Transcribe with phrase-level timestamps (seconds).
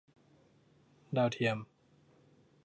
[1.17, 1.57] ดาวเทียม